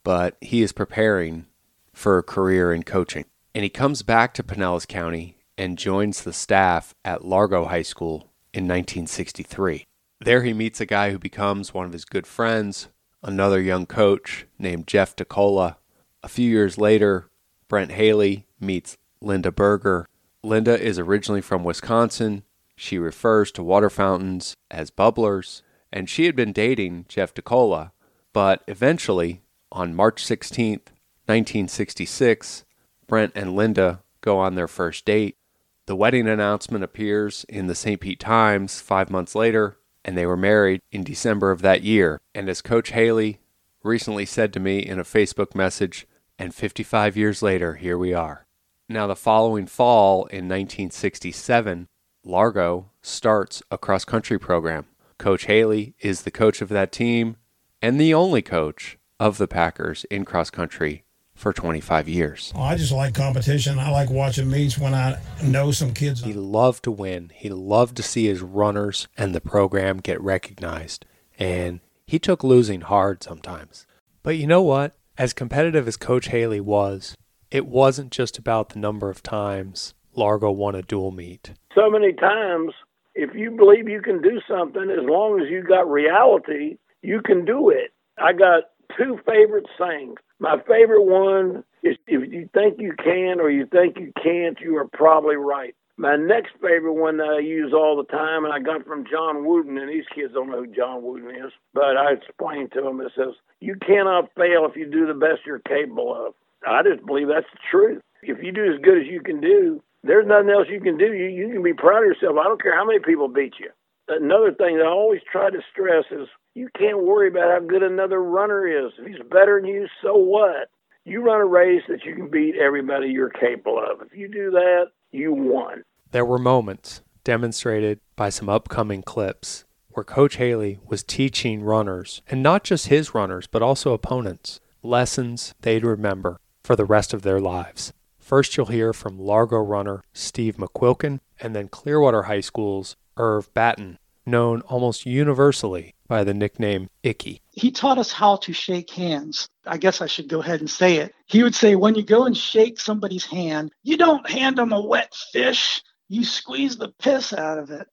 but 0.03 0.37
he 0.39 0.61
is 0.61 0.71
preparing 0.71 1.47
for 1.93 2.17
a 2.17 2.23
career 2.23 2.73
in 2.73 2.83
coaching. 2.83 3.25
And 3.53 3.63
he 3.63 3.69
comes 3.69 4.01
back 4.01 4.33
to 4.35 4.43
Pinellas 4.43 4.87
County 4.87 5.37
and 5.57 5.77
joins 5.77 6.23
the 6.23 6.33
staff 6.33 6.93
at 7.03 7.25
Largo 7.25 7.65
High 7.65 7.81
School 7.81 8.31
in 8.53 8.63
1963. 8.63 9.85
There 10.25 10.41
he 10.41 10.53
meets 10.53 10.81
a 10.81 10.87
guy 10.87 11.11
who 11.11 11.19
becomes 11.19 11.71
one 11.71 11.85
of 11.85 11.93
his 11.93 12.03
good 12.03 12.25
friends, 12.25 12.87
another 13.21 13.61
young 13.61 13.85
coach 13.85 14.47
named 14.57 14.87
Jeff 14.87 15.15
DeCola. 15.15 15.75
A 16.23 16.27
few 16.27 16.49
years 16.49 16.79
later, 16.79 17.29
Brent 17.67 17.91
Haley 17.91 18.47
meets 18.59 18.97
Linda 19.21 19.51
Berger. 19.51 20.09
Linda 20.41 20.81
is 20.81 20.97
originally 20.97 21.41
from 21.41 21.63
Wisconsin. 21.63 22.41
She 22.75 22.97
refers 22.97 23.51
to 23.51 23.61
water 23.61 23.91
fountains 23.91 24.55
as 24.71 24.89
bubblers, 24.89 25.61
and 25.93 26.09
she 26.09 26.25
had 26.25 26.35
been 26.35 26.53
dating 26.53 27.05
Jeff 27.07 27.31
DeCola. 27.31 27.91
But 28.33 28.63
eventually, 28.67 29.43
on 29.71 29.93
March 29.93 30.25
16th, 30.25 30.89
1966, 31.27 32.65
Brent 33.05 33.31
and 33.35 33.55
Linda 33.55 34.01
go 34.21 34.39
on 34.39 34.55
their 34.55 34.67
first 34.67 35.05
date. 35.05 35.37
The 35.85 35.95
wedding 35.95 36.27
announcement 36.27 36.83
appears 36.83 37.45
in 37.47 37.67
the 37.67 37.75
St. 37.75 38.01
Pete 38.01 38.19
Times 38.19 38.81
five 38.81 39.11
months 39.11 39.35
later, 39.35 39.77
and 40.05 40.15
they 40.15 40.25
were 40.25 40.37
married 40.37 40.81
in 40.91 41.03
December 41.03 41.51
of 41.51 41.61
that 41.63 41.81
year. 41.81 42.21
And 42.33 42.47
as 42.47 42.61
Coach 42.61 42.91
Haley 42.91 43.39
recently 43.83 44.25
said 44.25 44.53
to 44.53 44.59
me 44.59 44.79
in 44.79 44.99
a 44.99 45.03
Facebook 45.03 45.55
message, 45.55 46.07
and 46.37 46.53
55 46.53 47.17
years 47.17 47.41
later, 47.41 47.75
here 47.75 47.97
we 47.97 48.13
are. 48.13 48.45
Now, 48.87 49.07
the 49.07 49.15
following 49.15 49.65
fall 49.65 50.25
in 50.25 50.47
1967, 50.47 51.87
Largo 52.23 52.91
starts 53.01 53.63
a 53.71 53.77
cross 53.77 54.05
country 54.05 54.37
program. 54.37 54.85
Coach 55.17 55.45
Haley 55.45 55.95
is 55.99 56.21
the 56.21 56.31
coach 56.31 56.61
of 56.61 56.69
that 56.69 56.91
team 56.91 57.37
and 57.81 57.99
the 57.99 58.13
only 58.13 58.41
coach 58.41 58.97
of 59.19 59.37
the 59.37 59.47
Packers 59.47 60.05
in 60.05 60.25
cross 60.25 60.49
country 60.49 61.04
for 61.35 61.53
25 61.53 62.07
years. 62.07 62.51
Oh, 62.55 62.61
I 62.61 62.75
just 62.75 62.91
like 62.91 63.13
competition. 63.13 63.77
I 63.77 63.91
like 63.91 64.09
watching 64.09 64.49
meets 64.49 64.79
when 64.79 64.93
I 64.93 65.19
know 65.43 65.71
some 65.71 65.93
kids. 65.93 66.23
He 66.23 66.33
loved 66.33 66.83
to 66.85 66.91
win. 66.91 67.31
He 67.35 67.49
loved 67.49 67.97
to 67.97 68.03
see 68.03 68.25
his 68.25 68.41
runners 68.41 69.07
and 69.17 69.35
the 69.35 69.41
program 69.41 69.99
get 69.99 70.19
recognized. 70.21 71.05
And 71.37 71.81
he 72.07 72.17
took 72.17 72.43
losing 72.43 72.81
hard 72.81 73.21
sometimes. 73.21 73.85
But 74.23 74.37
you 74.37 74.47
know 74.47 74.61
what? 74.61 74.95
As 75.17 75.33
competitive 75.33 75.87
as 75.87 75.97
Coach 75.97 76.29
Haley 76.29 76.61
was, 76.61 77.15
it 77.51 77.67
wasn't 77.67 78.11
just 78.11 78.37
about 78.37 78.69
the 78.69 78.79
number 78.79 79.09
of 79.09 79.21
times 79.21 79.93
Largo 80.15 80.51
won 80.51 80.75
a 80.75 80.81
dual 80.81 81.11
meet. 81.11 81.53
So 81.73 81.89
many 81.89 82.13
times, 82.13 82.73
if 83.13 83.35
you 83.35 83.51
believe 83.51 83.87
you 83.87 84.01
can 84.01 84.21
do 84.21 84.41
something, 84.47 84.89
as 84.89 85.03
long 85.03 85.41
as 85.41 85.49
you 85.49 85.63
got 85.63 85.89
reality, 85.89 86.77
you 87.01 87.21
can 87.21 87.45
do 87.45 87.69
it. 87.69 87.91
I 88.17 88.33
got 88.33 88.63
two 88.97 89.19
favorite 89.25 89.67
sayings. 89.79 90.17
My 90.39 90.57
favorite 90.67 91.03
one 91.03 91.63
is 91.83 91.97
if 92.07 92.31
you 92.31 92.49
think 92.53 92.79
you 92.79 92.93
can 92.97 93.39
or 93.39 93.49
you 93.49 93.65
think 93.65 93.97
you 93.99 94.11
can't, 94.21 94.59
you 94.59 94.77
are 94.77 94.87
probably 94.87 95.35
right. 95.35 95.75
My 95.97 96.17
next 96.17 96.51
favorite 96.61 96.93
one 96.93 97.17
that 97.17 97.37
I 97.37 97.39
use 97.39 97.71
all 97.73 97.95
the 97.95 98.11
time, 98.11 98.43
and 98.43 98.53
I 98.53 98.59
got 98.59 98.85
from 98.85 99.05
John 99.09 99.45
Wooden, 99.45 99.77
and 99.77 99.89
these 99.89 100.03
kids 100.13 100.33
don't 100.33 100.49
know 100.49 100.65
who 100.65 100.75
John 100.75 101.03
Wooden 101.03 101.29
is, 101.29 101.53
but 101.73 101.95
I 101.95 102.11
explained 102.11 102.73
to 102.73 102.81
them, 102.81 102.99
it 102.99 103.13
says, 103.15 103.33
You 103.61 103.75
cannot 103.75 104.29
fail 104.35 104.67
if 104.69 104.75
you 104.75 104.85
do 104.87 105.07
the 105.07 105.13
best 105.13 105.45
you're 105.45 105.59
capable 105.59 106.13
of. 106.13 106.33
I 106.67 106.83
just 106.83 107.05
believe 107.05 107.27
that's 107.29 107.47
the 107.53 107.59
truth. 107.71 108.01
If 108.23 108.43
you 108.43 108.51
do 108.51 108.73
as 108.73 108.81
good 108.81 108.97
as 108.99 109.07
you 109.07 109.21
can 109.21 109.39
do, 109.39 109.81
there's 110.03 110.27
nothing 110.27 110.49
else 110.49 110.67
you 110.69 110.81
can 110.81 110.97
do. 110.97 111.13
You, 111.13 111.27
you 111.27 111.53
can 111.53 111.63
be 111.63 111.73
proud 111.73 112.03
of 112.03 112.11
yourself. 112.11 112.35
I 112.37 112.43
don't 112.43 112.61
care 112.61 112.75
how 112.75 112.85
many 112.85 112.99
people 112.99 113.29
beat 113.29 113.53
you. 113.59 113.69
Another 114.07 114.51
thing 114.51 114.77
that 114.77 114.85
I 114.85 114.91
always 114.91 115.21
try 115.31 115.49
to 115.49 115.61
stress 115.71 116.05
is 116.11 116.27
you 116.55 116.69
can't 116.77 117.03
worry 117.03 117.27
about 117.27 117.51
how 117.51 117.59
good 117.59 117.83
another 117.83 118.23
runner 118.23 118.65
is. 118.65 118.93
If 118.97 119.05
he's 119.05 119.27
better 119.29 119.59
than 119.61 119.69
you, 119.69 119.87
so 120.01 120.15
what? 120.15 120.69
You 121.03 121.21
run 121.21 121.41
a 121.41 121.45
race 121.45 121.83
that 121.89 122.05
you 122.05 122.15
can 122.15 122.29
beat 122.31 122.55
everybody 122.55 123.09
you're 123.09 123.29
capable 123.29 123.77
of. 123.77 124.01
If 124.01 124.17
you 124.17 124.27
do 124.27 124.49
that, 124.51 124.85
you 125.11 125.33
won. 125.33 125.83
There 126.11 126.25
were 126.25 126.39
moments 126.39 127.01
demonstrated 127.23 127.99
by 128.15 128.29
some 128.29 128.49
upcoming 128.49 129.03
clips 129.03 129.65
where 129.89 130.03
Coach 130.03 130.37
Haley 130.37 130.79
was 130.85 131.03
teaching 131.03 131.61
runners, 131.61 132.21
and 132.27 132.41
not 132.41 132.63
just 132.63 132.87
his 132.87 133.13
runners, 133.13 133.47
but 133.47 133.61
also 133.61 133.93
opponents, 133.93 134.59
lessons 134.81 135.53
they'd 135.61 135.85
remember 135.85 136.39
for 136.63 136.75
the 136.75 136.85
rest 136.85 137.13
of 137.13 137.21
their 137.21 137.39
lives. 137.39 137.93
First, 138.17 138.57
you'll 138.57 138.65
hear 138.67 138.91
from 138.91 139.19
Largo 139.19 139.57
runner 139.57 140.03
Steve 140.13 140.57
McQuilkin, 140.57 141.19
and 141.39 141.55
then 141.55 141.67
Clearwater 141.67 142.23
High 142.23 142.41
School's 142.41 142.95
Irv 143.17 143.53
Batten, 143.53 143.99
known 144.25 144.61
almost 144.61 145.05
universally 145.05 145.94
by 146.07 146.23
the 146.23 146.33
nickname 146.33 146.89
Icky. 147.03 147.41
He 147.51 147.71
taught 147.71 147.97
us 147.97 148.11
how 148.11 148.37
to 148.37 148.53
shake 148.53 148.91
hands. 148.91 149.47
I 149.65 149.77
guess 149.77 150.01
I 150.01 150.07
should 150.07 150.29
go 150.29 150.39
ahead 150.39 150.59
and 150.59 150.69
say 150.69 150.97
it. 150.97 151.13
He 151.25 151.43
would 151.43 151.55
say, 151.55 151.75
when 151.75 151.95
you 151.95 152.03
go 152.03 152.25
and 152.25 152.37
shake 152.37 152.79
somebody's 152.79 153.25
hand, 153.25 153.71
you 153.83 153.97
don't 153.97 154.29
hand 154.29 154.57
them 154.57 154.71
a 154.71 154.81
wet 154.81 155.13
fish, 155.31 155.81
you 156.07 156.23
squeeze 156.23 156.77
the 156.77 156.89
piss 156.99 157.33
out 157.33 157.57
of 157.57 157.71
it. 157.71 157.87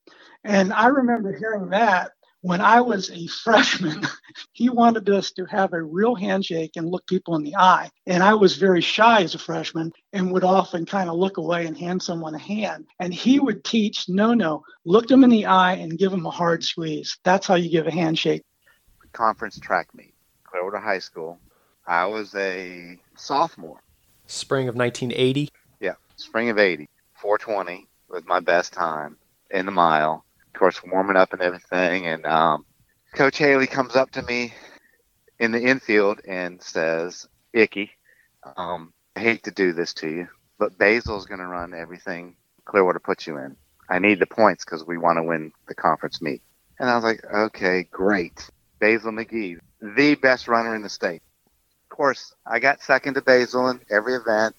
And 0.44 0.72
I 0.72 0.88
remember 0.88 1.36
hearing 1.36 1.70
that 1.70 2.12
when 2.42 2.60
I 2.60 2.80
was 2.80 3.08
a 3.10 3.26
freshman, 3.28 4.02
he 4.52 4.68
wanted 4.68 5.08
us 5.08 5.30
to 5.32 5.44
have 5.46 5.72
a 5.72 5.82
real 5.82 6.14
handshake 6.14 6.72
and 6.76 6.90
look 6.90 7.06
people 7.06 7.36
in 7.36 7.44
the 7.44 7.56
eye. 7.56 7.88
And 8.06 8.22
I 8.22 8.34
was 8.34 8.56
very 8.56 8.80
shy 8.80 9.22
as 9.22 9.34
a 9.34 9.38
freshman 9.38 9.92
and 10.12 10.32
would 10.32 10.44
often 10.44 10.84
kind 10.84 11.08
of 11.08 11.16
look 11.16 11.36
away 11.36 11.66
and 11.66 11.78
hand 11.78 12.02
someone 12.02 12.34
a 12.34 12.38
hand. 12.38 12.86
And 12.98 13.14
he 13.14 13.38
would 13.38 13.64
teach 13.64 14.08
no, 14.08 14.34
no, 14.34 14.64
look 14.84 15.06
them 15.06 15.24
in 15.24 15.30
the 15.30 15.46
eye 15.46 15.74
and 15.74 15.96
give 15.96 16.10
them 16.10 16.26
a 16.26 16.30
hard 16.30 16.64
squeeze. 16.64 17.16
That's 17.22 17.46
how 17.46 17.54
you 17.54 17.70
give 17.70 17.86
a 17.86 17.92
handshake. 17.92 18.42
Conference 19.12 19.58
track 19.60 19.94
meet, 19.94 20.14
Clearwater 20.44 20.78
High 20.78 20.98
School. 20.98 21.38
I 21.86 22.06
was 22.06 22.34
a 22.34 22.98
sophomore. 23.16 23.82
Spring 24.26 24.68
of 24.68 24.74
1980? 24.74 25.48
Yeah, 25.80 25.94
spring 26.16 26.48
of 26.48 26.58
80. 26.58 26.88
420 27.14 27.86
was 28.08 28.24
my 28.26 28.40
best 28.40 28.72
time 28.72 29.16
in 29.50 29.66
the 29.66 29.72
mile 29.72 30.24
of 30.54 30.58
course, 30.58 30.82
warming 30.84 31.16
up 31.16 31.32
and 31.32 31.42
everything. 31.42 32.06
And 32.06 32.26
um, 32.26 32.64
Coach 33.14 33.38
Haley 33.38 33.66
comes 33.66 33.96
up 33.96 34.10
to 34.12 34.22
me 34.22 34.52
in 35.38 35.52
the 35.52 35.60
infield 35.60 36.20
and 36.26 36.62
says, 36.62 37.26
Icky, 37.52 37.90
um, 38.56 38.92
I 39.16 39.20
hate 39.20 39.44
to 39.44 39.50
do 39.50 39.72
this 39.72 39.94
to 39.94 40.08
you, 40.08 40.28
but 40.58 40.78
Basil's 40.78 41.26
going 41.26 41.40
to 41.40 41.46
run 41.46 41.74
everything 41.74 42.36
Clearwater 42.64 43.00
puts 43.00 43.26
you 43.26 43.38
in. 43.38 43.56
I 43.88 43.98
need 43.98 44.18
the 44.18 44.26
points 44.26 44.64
because 44.64 44.84
we 44.86 44.96
want 44.96 45.18
to 45.18 45.22
win 45.22 45.52
the 45.68 45.74
conference 45.74 46.22
meet. 46.22 46.42
And 46.78 46.88
I 46.88 46.94
was 46.94 47.04
like, 47.04 47.22
okay, 47.24 47.86
great. 47.90 48.48
Basil 48.80 49.12
McGee, 49.12 49.58
the 49.80 50.14
best 50.16 50.48
runner 50.48 50.74
in 50.74 50.82
the 50.82 50.88
state. 50.88 51.22
Of 51.90 51.96
course, 51.96 52.34
I 52.46 52.58
got 52.58 52.82
second 52.82 53.14
to 53.14 53.22
Basil 53.22 53.68
in 53.68 53.80
every 53.90 54.14
event. 54.14 54.56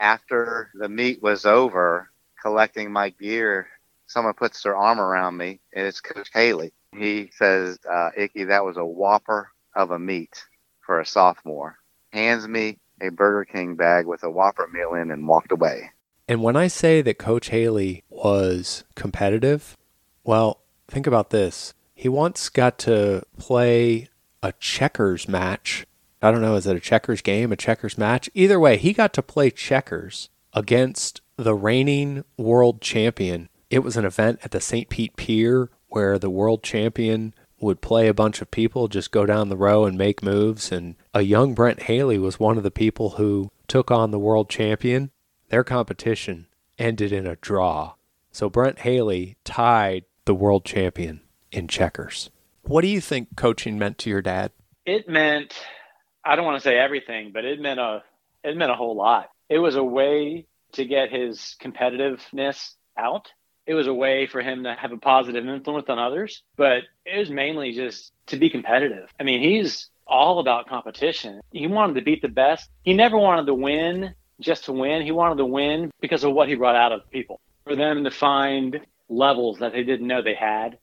After 0.00 0.70
the 0.74 0.88
meet 0.88 1.22
was 1.22 1.44
over, 1.44 2.08
collecting 2.40 2.92
my 2.92 3.10
gear, 3.10 3.68
someone 4.08 4.34
puts 4.34 4.62
their 4.62 4.76
arm 4.76 4.98
around 4.98 5.36
me, 5.36 5.60
and 5.72 5.86
it's 5.86 6.00
Coach 6.00 6.30
Haley. 6.34 6.72
He 6.96 7.30
says, 7.36 7.78
uh, 7.88 8.10
Icky, 8.16 8.44
that 8.44 8.64
was 8.64 8.76
a 8.76 8.84
whopper 8.84 9.50
of 9.76 9.90
a 9.90 9.98
meet 9.98 10.42
for 10.80 10.98
a 10.98 11.06
sophomore. 11.06 11.78
Hands 12.12 12.48
me 12.48 12.78
a 13.00 13.10
Burger 13.10 13.44
King 13.44 13.76
bag 13.76 14.06
with 14.06 14.24
a 14.24 14.30
Whopper 14.30 14.66
meal 14.72 14.94
in 14.94 15.10
and 15.10 15.28
walked 15.28 15.52
away. 15.52 15.90
And 16.26 16.42
when 16.42 16.56
I 16.56 16.66
say 16.66 17.00
that 17.02 17.18
Coach 17.18 17.50
Haley 17.50 18.02
was 18.10 18.84
competitive, 18.94 19.76
well, 20.24 20.62
think 20.88 21.06
about 21.06 21.30
this. 21.30 21.74
He 21.94 22.08
once 22.08 22.48
got 22.48 22.78
to 22.80 23.22
play 23.38 24.08
a 24.42 24.52
checkers 24.52 25.28
match. 25.28 25.86
I 26.20 26.30
don't 26.30 26.42
know, 26.42 26.56
is 26.56 26.66
it 26.66 26.76
a 26.76 26.80
checkers 26.80 27.22
game, 27.22 27.52
a 27.52 27.56
checkers 27.56 27.96
match? 27.96 28.28
Either 28.34 28.58
way, 28.58 28.76
he 28.76 28.92
got 28.92 29.12
to 29.14 29.22
play 29.22 29.50
checkers 29.50 30.28
against 30.52 31.20
the 31.36 31.54
reigning 31.54 32.24
world 32.36 32.80
champion. 32.80 33.48
It 33.70 33.80
was 33.80 33.96
an 33.96 34.04
event 34.04 34.40
at 34.42 34.50
the 34.50 34.60
St. 34.60 34.88
Pete 34.88 35.16
Pier 35.16 35.70
where 35.88 36.18
the 36.18 36.30
world 36.30 36.62
champion 36.62 37.34
would 37.60 37.80
play 37.80 38.08
a 38.08 38.14
bunch 38.14 38.40
of 38.40 38.50
people, 38.50 38.88
just 38.88 39.10
go 39.10 39.26
down 39.26 39.48
the 39.48 39.56
row 39.56 39.84
and 39.84 39.98
make 39.98 40.22
moves. 40.22 40.70
And 40.70 40.94
a 41.12 41.22
young 41.22 41.54
Brent 41.54 41.82
Haley 41.82 42.18
was 42.18 42.38
one 42.38 42.56
of 42.56 42.62
the 42.62 42.70
people 42.70 43.10
who 43.10 43.50
took 43.66 43.90
on 43.90 44.10
the 44.10 44.18
world 44.18 44.48
champion. 44.48 45.10
Their 45.48 45.64
competition 45.64 46.46
ended 46.78 47.12
in 47.12 47.26
a 47.26 47.36
draw. 47.36 47.94
So 48.30 48.48
Brent 48.48 48.80
Haley 48.80 49.36
tied 49.44 50.04
the 50.24 50.34
world 50.34 50.64
champion 50.64 51.22
in 51.50 51.66
checkers. 51.68 52.30
What 52.62 52.82
do 52.82 52.88
you 52.88 53.00
think 53.00 53.34
coaching 53.36 53.78
meant 53.78 53.98
to 53.98 54.10
your 54.10 54.22
dad? 54.22 54.52
It 54.86 55.08
meant 55.08 55.54
I 56.24 56.36
don't 56.36 56.44
want 56.44 56.62
to 56.62 56.68
say 56.68 56.78
everything, 56.78 57.30
but 57.32 57.44
it 57.44 57.60
meant 57.60 57.80
a 57.80 58.02
it 58.44 58.56
meant 58.56 58.70
a 58.70 58.74
whole 58.74 58.94
lot. 58.94 59.30
It 59.48 59.58
was 59.58 59.76
a 59.76 59.82
way 59.82 60.46
to 60.72 60.84
get 60.84 61.10
his 61.10 61.56
competitiveness 61.60 62.74
out. 62.96 63.32
It 63.68 63.74
was 63.74 63.86
a 63.86 63.92
way 63.92 64.26
for 64.26 64.40
him 64.40 64.64
to 64.64 64.74
have 64.74 64.92
a 64.92 64.96
positive 64.96 65.46
influence 65.46 65.90
on 65.90 65.98
others, 65.98 66.42
but 66.56 66.84
it 67.04 67.18
was 67.18 67.28
mainly 67.28 67.72
just 67.72 68.14
to 68.28 68.38
be 68.38 68.48
competitive. 68.48 69.10
I 69.20 69.24
mean, 69.24 69.42
he's 69.42 69.90
all 70.06 70.38
about 70.38 70.70
competition. 70.70 71.42
He 71.52 71.66
wanted 71.66 71.96
to 71.96 72.00
beat 72.00 72.22
the 72.22 72.28
best. 72.28 72.70
He 72.82 72.94
never 72.94 73.18
wanted 73.18 73.44
to 73.44 73.52
win 73.52 74.14
just 74.40 74.64
to 74.64 74.72
win. 74.72 75.02
He 75.02 75.12
wanted 75.12 75.36
to 75.36 75.44
win 75.44 75.90
because 76.00 76.24
of 76.24 76.32
what 76.32 76.48
he 76.48 76.54
brought 76.54 76.76
out 76.76 76.92
of 76.92 77.10
people. 77.10 77.40
For 77.64 77.76
them 77.76 78.04
to 78.04 78.10
find 78.10 78.80
levels 79.10 79.58
that 79.58 79.72
they 79.72 79.84
didn't 79.84 80.06
know 80.06 80.22
they 80.22 80.34
had. 80.34 80.78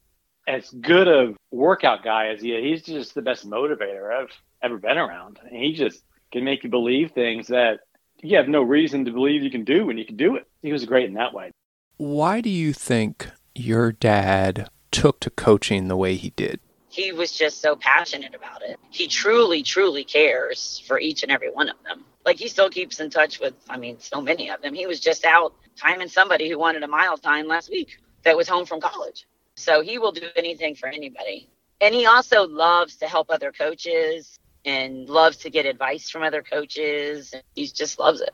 As 0.47 0.69
good 0.69 1.07
a 1.07 1.33
workout 1.49 2.03
guy 2.03 2.27
as 2.27 2.39
he 2.39 2.51
is, 2.51 2.85
he's 2.85 2.95
just 2.95 3.15
the 3.15 3.23
best 3.23 3.49
motivator 3.49 4.13
I've 4.13 4.31
ever 4.61 4.77
been 4.77 4.99
around. 4.99 5.39
And 5.43 5.57
he 5.57 5.73
just 5.73 6.03
can 6.31 6.43
make 6.43 6.63
you 6.63 6.69
believe 6.69 7.13
things 7.13 7.47
that 7.47 7.79
you 8.21 8.37
have 8.37 8.47
no 8.47 8.61
reason 8.61 9.05
to 9.05 9.11
believe 9.11 9.41
you 9.41 9.49
can 9.49 9.63
do 9.63 9.87
when 9.87 9.97
you 9.97 10.05
can 10.05 10.17
do 10.17 10.35
it. 10.35 10.47
He 10.61 10.71
was 10.71 10.85
great 10.85 11.07
in 11.07 11.15
that 11.15 11.33
way. 11.33 11.51
Why 11.97 12.41
do 12.41 12.49
you 12.49 12.73
think 12.73 13.29
your 13.53 13.93
dad 13.93 14.69
took 14.91 15.21
to 15.21 15.29
coaching 15.29 15.87
the 15.87 15.95
way 15.95 16.15
he 16.15 16.31
did? 16.31 16.59
He 16.89 17.13
was 17.13 17.31
just 17.31 17.61
so 17.61 17.77
passionate 17.77 18.35
about 18.35 18.61
it. 18.63 18.77
He 18.89 19.07
truly, 19.07 19.63
truly 19.63 20.03
cares 20.03 20.83
for 20.87 20.99
each 20.99 21.23
and 21.23 21.31
every 21.31 21.49
one 21.49 21.69
of 21.69 21.77
them. 21.87 22.03
Like 22.25 22.37
he 22.37 22.49
still 22.49 22.69
keeps 22.69 22.99
in 22.99 23.09
touch 23.09 23.39
with, 23.39 23.53
I 23.69 23.77
mean, 23.77 23.97
so 23.99 24.19
many 24.19 24.49
of 24.49 24.61
them. 24.61 24.73
He 24.73 24.87
was 24.87 24.99
just 24.99 25.23
out 25.23 25.53
timing 25.77 26.09
somebody 26.09 26.49
who 26.49 26.59
wanted 26.59 26.83
a 26.83 26.87
mile 26.87 27.17
time 27.17 27.47
last 27.47 27.69
week 27.69 27.97
that 28.23 28.35
was 28.35 28.49
home 28.49 28.65
from 28.65 28.81
college. 28.81 29.25
So 29.55 29.81
he 29.81 29.97
will 29.97 30.11
do 30.11 30.27
anything 30.35 30.75
for 30.75 30.87
anybody. 30.89 31.49
And 31.79 31.95
he 31.95 32.05
also 32.05 32.45
loves 32.45 32.97
to 32.97 33.05
help 33.07 33.29
other 33.29 33.53
coaches 33.53 34.37
and 34.65 35.07
loves 35.07 35.37
to 35.37 35.49
get 35.49 35.65
advice 35.65 36.09
from 36.09 36.23
other 36.23 36.41
coaches. 36.41 37.33
He 37.53 37.67
just 37.67 37.99
loves 37.99 38.19
it. 38.19 38.33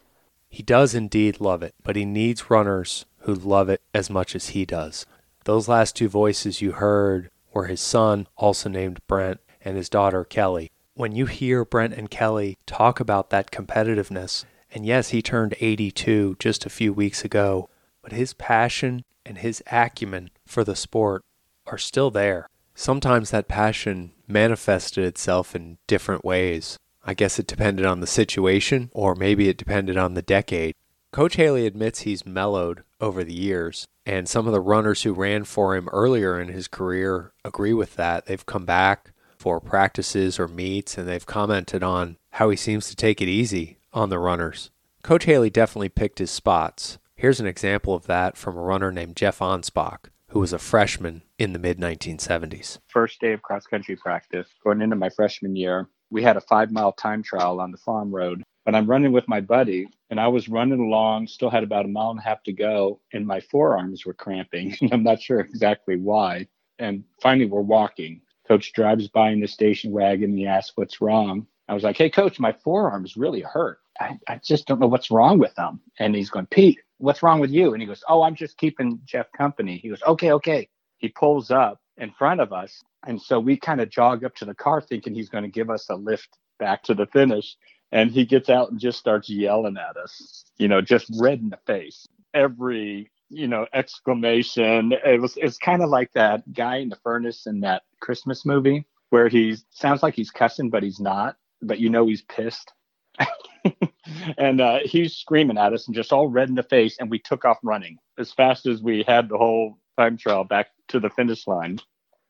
He 0.49 0.63
does 0.63 0.95
indeed 0.95 1.39
love 1.39 1.61
it, 1.61 1.75
but 1.83 1.95
he 1.95 2.05
needs 2.05 2.49
runners 2.49 3.05
who 3.21 3.33
love 3.33 3.69
it 3.69 3.81
as 3.93 4.09
much 4.09 4.35
as 4.35 4.49
he 4.49 4.65
does. 4.65 5.05
Those 5.45 5.67
last 5.67 5.95
two 5.95 6.07
voices 6.07 6.61
you 6.61 6.73
heard 6.73 7.29
were 7.53 7.65
his 7.65 7.81
son, 7.81 8.27
also 8.37 8.69
named 8.69 8.99
Brent, 9.07 9.39
and 9.63 9.77
his 9.77 9.89
daughter, 9.89 10.23
Kelly. 10.23 10.71
When 10.93 11.15
you 11.15 11.25
hear 11.25 11.65
Brent 11.65 11.93
and 11.93 12.09
Kelly 12.09 12.57
talk 12.65 12.99
about 12.99 13.29
that 13.29 13.51
competitiveness, 13.51 14.45
and 14.73 14.85
yes, 14.85 15.09
he 15.09 15.21
turned 15.21 15.55
82 15.59 16.37
just 16.39 16.65
a 16.65 16.69
few 16.69 16.93
weeks 16.93 17.25
ago, 17.25 17.69
but 18.01 18.11
his 18.11 18.33
passion 18.33 19.03
and 19.25 19.37
his 19.37 19.63
acumen 19.71 20.29
for 20.45 20.63
the 20.63 20.75
sport 20.75 21.23
are 21.67 21.77
still 21.77 22.11
there. 22.11 22.47
Sometimes 22.73 23.31
that 23.31 23.47
passion 23.47 24.13
manifested 24.27 25.03
itself 25.03 25.55
in 25.55 25.77
different 25.87 26.23
ways. 26.23 26.77
I 27.03 27.13
guess 27.13 27.39
it 27.39 27.47
depended 27.47 27.85
on 27.85 27.99
the 27.99 28.07
situation, 28.07 28.89
or 28.93 29.15
maybe 29.15 29.49
it 29.49 29.57
depended 29.57 29.97
on 29.97 30.13
the 30.13 30.21
decade. 30.21 30.75
Coach 31.11 31.35
Haley 31.35 31.65
admits 31.65 31.99
he's 31.99 32.25
mellowed 32.25 32.83
over 33.01 33.25
the 33.25 33.33
years, 33.33 33.85
and 34.05 34.29
some 34.29 34.47
of 34.47 34.53
the 34.53 34.61
runners 34.61 35.03
who 35.03 35.11
ran 35.11 35.43
for 35.43 35.75
him 35.75 35.89
earlier 35.89 36.39
in 36.39 36.47
his 36.47 36.69
career 36.69 37.33
agree 37.43 37.73
with 37.73 37.97
that. 37.97 38.27
They've 38.27 38.45
come 38.45 38.63
back 38.63 39.11
for 39.37 39.59
practices 39.59 40.39
or 40.39 40.47
meets, 40.47 40.97
and 40.97 41.09
they've 41.09 41.25
commented 41.25 41.83
on 41.83 42.15
how 42.31 42.49
he 42.49 42.55
seems 42.55 42.87
to 42.87 42.95
take 42.95 43.21
it 43.21 43.27
easy 43.27 43.77
on 43.91 44.07
the 44.07 44.19
runners. 44.19 44.71
Coach 45.03 45.25
Haley 45.25 45.49
definitely 45.49 45.89
picked 45.89 46.19
his 46.19 46.31
spots. 46.31 46.97
Here's 47.15 47.41
an 47.41 47.45
example 47.45 47.93
of 47.93 48.07
that 48.07 48.37
from 48.37 48.55
a 48.55 48.61
runner 48.61 48.89
named 48.89 49.17
Jeff 49.17 49.39
Anspach, 49.39 50.05
who 50.29 50.39
was 50.39 50.53
a 50.53 50.59
freshman 50.59 51.23
in 51.37 51.51
the 51.51 51.59
mid 51.59 51.77
1970s. 51.77 52.77
First 52.87 53.19
day 53.19 53.33
of 53.33 53.41
cross 53.41 53.65
country 53.65 53.97
practice, 53.97 54.47
going 54.63 54.81
into 54.81 54.95
my 54.95 55.09
freshman 55.09 55.57
year, 55.57 55.89
we 56.09 56.23
had 56.23 56.37
a 56.37 56.41
five 56.41 56.71
mile 56.71 56.93
time 56.93 57.21
trial 57.21 57.59
on 57.59 57.71
the 57.71 57.77
farm 57.77 58.15
road. 58.15 58.43
But 58.65 58.75
I'm 58.75 58.89
running 58.89 59.11
with 59.11 59.27
my 59.27 59.41
buddy, 59.41 59.87
and 60.09 60.19
I 60.19 60.27
was 60.27 60.49
running 60.49 60.79
along, 60.79 61.27
still 61.27 61.49
had 61.49 61.63
about 61.63 61.85
a 61.85 61.89
mile 61.89 62.11
and 62.11 62.19
a 62.19 62.23
half 62.23 62.43
to 62.43 62.53
go, 62.53 62.99
and 63.11 63.25
my 63.25 63.39
forearms 63.39 64.05
were 64.05 64.13
cramping. 64.13 64.75
I'm 64.91 65.03
not 65.03 65.21
sure 65.21 65.39
exactly 65.39 65.97
why. 65.97 66.47
And 66.79 67.03
finally, 67.21 67.45
we're 67.47 67.61
walking. 67.61 68.21
Coach 68.47 68.73
drives 68.73 69.07
by 69.07 69.31
in 69.31 69.39
the 69.39 69.47
station 69.47 69.91
wagon 69.91 70.31
and 70.31 70.39
he 70.39 70.47
asks 70.47 70.73
what's 70.75 70.99
wrong. 70.99 71.47
I 71.69 71.73
was 71.73 71.83
like, 71.83 71.97
hey, 71.97 72.09
coach, 72.09 72.39
my 72.39 72.51
forearms 72.51 73.15
really 73.15 73.41
hurt. 73.41 73.79
I, 73.99 74.19
I 74.27 74.41
just 74.43 74.67
don't 74.67 74.79
know 74.79 74.87
what's 74.87 75.11
wrong 75.11 75.39
with 75.39 75.55
them. 75.55 75.79
And 75.99 76.13
he's 76.15 76.29
going, 76.29 76.47
Pete, 76.47 76.79
what's 76.97 77.23
wrong 77.23 77.39
with 77.39 77.51
you? 77.51 77.73
And 77.73 77.81
he 77.81 77.87
goes, 77.87 78.03
oh, 78.09 78.23
I'm 78.23 78.35
just 78.35 78.57
keeping 78.57 78.99
Jeff 79.05 79.31
company. 79.31 79.77
He 79.77 79.89
goes, 79.89 80.01
okay, 80.03 80.33
okay. 80.33 80.67
He 80.97 81.09
pulls 81.09 81.49
up 81.51 81.79
in 81.97 82.11
front 82.11 82.41
of 82.41 82.51
us. 82.51 82.81
And 83.07 83.21
so 83.21 83.39
we 83.39 83.57
kind 83.57 83.79
of 83.79 83.89
jog 83.89 84.23
up 84.25 84.35
to 84.35 84.45
the 84.45 84.53
car 84.53 84.81
thinking 84.81 85.13
he's 85.13 85.29
going 85.29 85.43
to 85.43 85.49
give 85.49 85.69
us 85.69 85.89
a 85.89 85.95
lift 85.95 86.37
back 86.59 86.83
to 86.83 86.93
the 86.93 87.05
finish. 87.07 87.55
And 87.91 88.11
he 88.11 88.25
gets 88.25 88.49
out 88.49 88.71
and 88.71 88.79
just 88.79 88.99
starts 88.99 89.29
yelling 89.29 89.77
at 89.77 89.97
us, 89.97 90.45
you 90.57 90.67
know, 90.67 90.81
just 90.81 91.11
red 91.19 91.39
in 91.39 91.49
the 91.49 91.59
face. 91.67 92.07
Every, 92.33 93.11
you 93.29 93.47
know, 93.47 93.67
exclamation. 93.73 94.93
It 95.05 95.19
was, 95.19 95.37
it's 95.37 95.57
kind 95.57 95.83
of 95.83 95.89
like 95.89 96.11
that 96.13 96.53
guy 96.53 96.77
in 96.77 96.89
the 96.89 96.95
furnace 97.03 97.45
in 97.47 97.61
that 97.61 97.83
Christmas 97.99 98.45
movie 98.45 98.85
where 99.09 99.27
he 99.27 99.57
sounds 99.71 100.01
like 100.01 100.15
he's 100.15 100.31
cussing, 100.31 100.69
but 100.69 100.83
he's 100.83 100.99
not, 100.99 101.35
but 101.61 101.79
you 101.79 101.89
know, 101.89 102.07
he's 102.07 102.21
pissed. 102.23 102.71
and 104.37 104.61
uh, 104.61 104.79
he's 104.83 105.15
screaming 105.15 105.57
at 105.57 105.73
us 105.73 105.85
and 105.87 105.95
just 105.95 106.13
all 106.13 106.27
red 106.27 106.49
in 106.49 106.55
the 106.55 106.63
face. 106.63 106.97
And 106.97 107.11
we 107.11 107.19
took 107.19 107.43
off 107.43 107.57
running 107.61 107.97
as 108.17 108.31
fast 108.31 108.65
as 108.65 108.81
we 108.81 109.03
had 109.05 109.27
the 109.27 109.37
whole 109.37 109.77
time 109.97 110.17
trial 110.17 110.45
back 110.45 110.67
to 110.87 110.99
the 110.99 111.09
finish 111.09 111.45
line. 111.45 111.79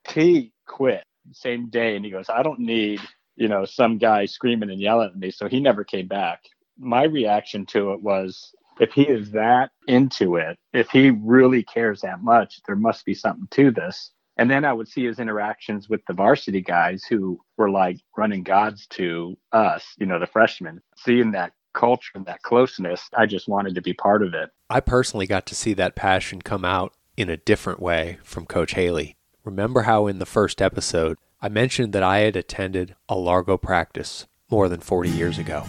He 0.10 0.54
quit 0.68 1.04
same 1.34 1.70
day 1.70 1.96
and 1.96 2.04
he 2.04 2.12
goes, 2.12 2.30
I 2.30 2.44
don't 2.44 2.60
need, 2.60 3.00
you 3.36 3.48
know, 3.48 3.66
some 3.66 3.98
guy 3.98 4.26
screaming 4.26 4.70
and 4.70 4.80
yelling 4.80 5.10
at 5.10 5.18
me. 5.18 5.32
So 5.32 5.48
he 5.48 5.60
never 5.60 5.84
came 5.84 6.08
back. 6.08 6.44
My 6.78 7.04
reaction 7.04 7.66
to 7.68 7.94
it 7.94 8.02
was 8.02 8.54
if 8.80 8.92
he 8.92 9.04
is 9.04 9.32
that 9.32 9.72
into 9.88 10.38
it, 10.38 10.58
if 10.74 10.90
he 10.90 11.12
really 11.12 11.64
cares 11.64 12.02
that 12.02 12.24
much, 12.24 12.62
there 12.66 12.76
must 12.76 13.06
be 13.06 13.14
something 13.14 13.48
to 13.52 13.72
this. 13.72 14.12
And 14.38 14.50
then 14.50 14.66
I 14.66 14.74
would 14.74 14.88
see 14.88 15.06
his 15.06 15.20
interactions 15.20 15.90
with 15.90 16.02
the 16.08 16.14
varsity 16.14 16.62
guys 16.62 17.04
who 17.04 17.40
were 17.58 17.70
like 17.70 17.98
running 18.18 18.44
gods 18.44 18.88
to 18.92 19.38
us, 19.52 19.86
you 19.98 20.06
know, 20.06 20.20
the 20.20 20.26
freshmen, 20.26 20.82
seeing 20.98 21.32
that 21.32 21.54
culture 21.74 22.12
and 22.16 22.26
that 22.26 22.42
closeness. 22.42 23.08
I 23.16 23.26
just 23.26 23.48
wanted 23.48 23.76
to 23.76 23.82
be 23.82 23.94
part 23.94 24.24
of 24.24 24.34
it. 24.34 24.50
I 24.70 24.80
personally 24.80 25.28
got 25.28 25.46
to 25.48 25.56
see 25.56 25.74
that 25.76 25.96
passion 25.96 26.42
come 26.42 26.66
out 26.66 26.94
in 27.18 27.30
a 27.30 27.38
different 27.38 27.82
way 27.82 28.18
from 28.24 28.46
Coach 28.46 28.74
Haley. 28.74 29.16
Remember 29.44 29.82
how 29.82 30.06
in 30.06 30.20
the 30.20 30.28
first 30.28 30.62
episode 30.62 31.18
I 31.42 31.50
mentioned 31.50 31.94
that 31.94 32.04
I 32.04 32.20
had 32.20 32.36
attended 32.36 32.96
a 33.10 33.16
Largo 33.16 33.58
practice 33.58 34.28
more 34.52 34.70
than 34.70 34.82
40 34.82 35.10
years 35.10 35.40
ago? 35.40 35.64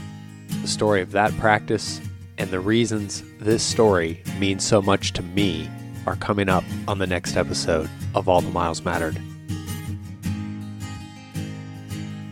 The 0.61 0.69
story 0.69 1.00
of 1.00 1.12
that 1.12 1.35
practice 1.38 1.99
and 2.37 2.50
the 2.50 2.61
reasons 2.61 3.23
this 3.41 3.62
story 3.62 4.23
means 4.38 4.62
so 4.62 4.83
much 4.83 5.14
to 5.14 5.23
me 5.23 5.71
are 6.05 6.17
coming 6.17 6.50
up 6.50 6.64
on 6.87 6.99
the 6.99 7.07
next 7.07 7.35
episode 7.38 7.88
of 8.14 8.29
All 8.29 8.43
the 8.43 8.50
Miles 8.50 8.83
Mattered. 8.83 9.19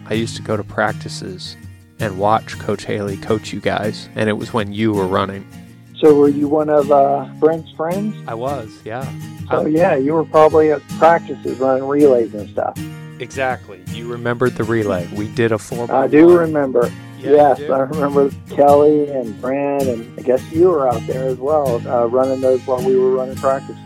I 0.07 0.13
used 0.13 0.37
to 0.37 0.43
go 0.43 0.59
to 0.59 0.65
practices 0.65 1.57
and 2.01 2.19
watch 2.19 2.59
Coach 2.59 2.85
Haley 2.85 3.17
coach 3.17 3.51
you 3.51 3.61
guys, 3.61 4.11
and 4.15 4.29
it 4.29 4.35
was 4.35 4.53
when 4.53 4.75
you 4.75 4.93
were 4.93 5.07
running. 5.07 5.47
So 6.01 6.15
were 6.15 6.31
you 6.31 6.49
one 6.49 6.71
of 6.71 6.91
uh, 6.91 7.29
Brent's 7.39 7.71
friends? 7.73 8.17
I 8.27 8.33
was, 8.33 8.81
yeah. 8.85 9.07
So 9.51 9.67
yeah, 9.67 9.97
you 9.97 10.15
were 10.15 10.25
probably 10.25 10.73
at 10.73 10.81
practices 10.99 11.59
running 11.59 11.87
relays 11.87 12.33
and 12.35 12.49
stuff. 12.51 12.79
Exactly. 13.19 13.83
You 13.89 14.11
remembered 14.11 14.55
the 14.55 14.65
relay. 14.65 15.07
We 15.15 15.29
did 15.29 15.53
a 15.53 15.59
four. 15.59 15.93
I 15.93 16.07
do 16.07 16.39
remember. 16.39 16.91
yes, 17.19 17.61
I 17.61 17.81
remember 17.81 18.31
Kelly 18.49 19.11
and 19.11 19.39
Brent, 19.43 19.83
and 19.83 20.19
I 20.19 20.23
guess 20.23 20.43
you 20.51 20.69
were 20.71 20.89
out 20.89 21.07
there 21.07 21.29
as 21.29 21.37
well, 21.37 21.87
uh, 21.87 22.07
running 22.07 22.41
those 22.41 22.67
while 22.67 22.83
we 22.83 22.97
were 22.97 23.11
running 23.11 23.37
practice. 23.37 23.77